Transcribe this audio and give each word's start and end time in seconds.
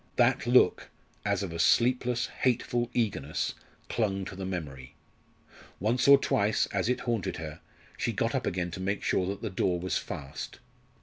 That 0.15 0.47
look, 0.47 0.89
as 1.23 1.43
of 1.43 1.53
a 1.53 1.59
sleepless, 1.59 2.25
hateful 2.39 2.89
eagerness, 2.91 3.53
clung 3.87 4.25
to 4.25 4.35
the 4.35 4.47
memory. 4.47 4.95
Once 5.79 6.07
or 6.07 6.17
twice, 6.17 6.65
as 6.73 6.89
it 6.89 7.01
haunted 7.01 7.37
her, 7.37 7.59
she 7.97 8.11
got 8.11 8.33
up 8.33 8.47
again 8.47 8.71
to 8.71 8.79
make 8.79 9.03
sure 9.03 9.27
that 9.27 9.43
the 9.43 9.51
door 9.51 9.79
was 9.79 9.99
fast. 9.99 10.57